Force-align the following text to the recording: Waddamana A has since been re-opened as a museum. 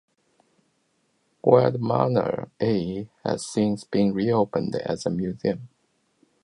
Waddamana 1.43 2.49
A 2.59 3.07
has 3.23 3.45
since 3.45 3.83
been 3.83 4.15
re-opened 4.15 4.75
as 4.77 5.05
a 5.05 5.11
museum. 5.11 5.69